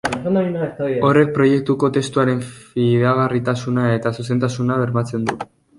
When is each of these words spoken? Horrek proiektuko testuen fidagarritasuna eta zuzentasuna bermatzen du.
Horrek 1.09 1.29
proiektuko 1.35 1.91
testuen 1.99 2.43
fidagarritasuna 2.49 3.89
eta 4.01 4.17
zuzentasuna 4.21 4.85
bermatzen 4.85 5.31
du. 5.33 5.41